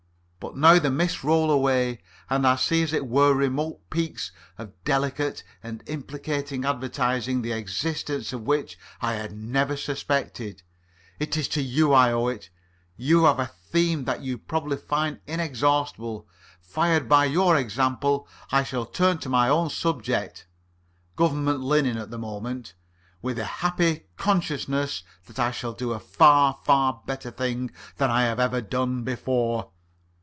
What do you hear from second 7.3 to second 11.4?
the existence of which I had never suspected. It